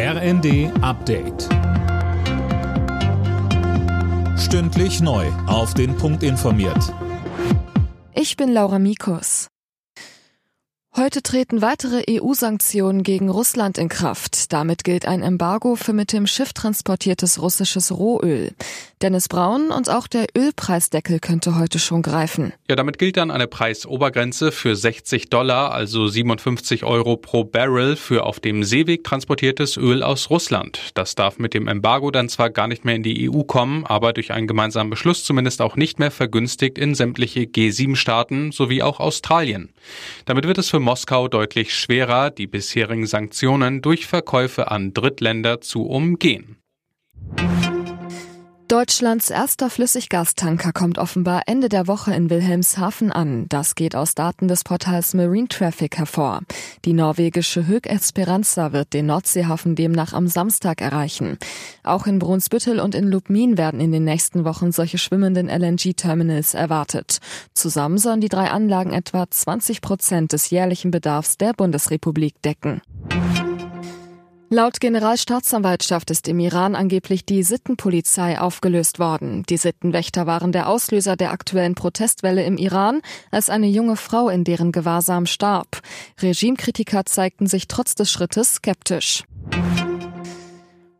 [0.00, 1.48] RND Update.
[4.38, 5.26] Stündlich neu.
[5.48, 6.94] Auf den Punkt informiert.
[8.14, 9.48] Ich bin Laura Mikus.
[10.96, 14.52] Heute treten weitere EU-Sanktionen gegen Russland in Kraft.
[14.52, 18.52] Damit gilt ein Embargo für mit dem Schiff transportiertes russisches Rohöl.
[19.02, 22.52] Dennis Braun und auch der Ölpreisdeckel könnte heute schon greifen.
[22.68, 28.24] Ja, damit gilt dann eine Preisobergrenze für 60 Dollar, also 57 Euro pro Barrel für
[28.24, 30.90] auf dem Seeweg transportiertes Öl aus Russland.
[30.94, 34.12] Das darf mit dem Embargo dann zwar gar nicht mehr in die EU kommen, aber
[34.12, 39.72] durch einen gemeinsamen Beschluss zumindest auch nicht mehr vergünstigt in sämtliche G7-Staaten sowie auch Australien.
[40.24, 45.86] Damit wird es für Moskau deutlich schwerer, die bisherigen Sanktionen durch Verkäufe an Drittländer zu
[45.86, 46.56] umgehen.
[48.68, 53.46] Deutschlands erster Flüssiggastanker kommt offenbar Ende der Woche in Wilhelmshaven an.
[53.48, 56.42] Das geht aus Daten des Portals Marine Traffic hervor.
[56.84, 61.38] Die norwegische Hög Esperanza wird den Nordseehafen demnach am Samstag erreichen.
[61.82, 67.20] Auch in Brunsbüttel und in Lubmin werden in den nächsten Wochen solche schwimmenden LNG-Terminals erwartet.
[67.54, 72.82] Zusammen sollen die drei Anlagen etwa 20 Prozent des jährlichen Bedarfs der Bundesrepublik decken.
[74.50, 79.42] Laut Generalstaatsanwaltschaft ist im Iran angeblich die Sittenpolizei aufgelöst worden.
[79.50, 84.44] Die Sittenwächter waren der Auslöser der aktuellen Protestwelle im Iran, als eine junge Frau in
[84.44, 85.82] deren Gewahrsam starb.
[86.22, 89.24] Regimekritiker zeigten sich trotz des Schrittes skeptisch.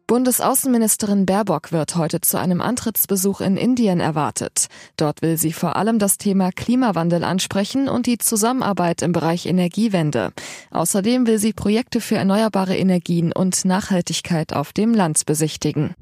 [0.08, 4.68] Bundesaußenministerin Baerbock wird heute zu einem Antrittsbesuch in Indien erwartet.
[4.96, 10.32] Dort will sie vor allem das Thema Klimawandel ansprechen und die Zusammenarbeit im Bereich Energiewende.
[10.70, 15.94] Außerdem will sie Projekte für erneuerbare Energien und Nachhaltigkeit auf dem Land besichtigen.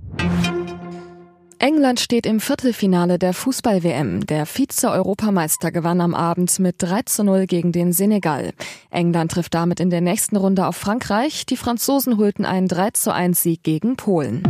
[1.66, 4.24] England steht im Viertelfinale der Fußball-WM.
[4.24, 8.52] Der Vize-Europameister gewann am Abend mit 3 zu 0 gegen den Senegal.
[8.92, 11.44] England trifft damit in der nächsten Runde auf Frankreich.
[11.44, 14.44] Die Franzosen holten einen 3 zu 1 Sieg gegen Polen.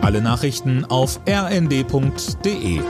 [0.00, 2.80] Alle Nachrichten auf rnd.de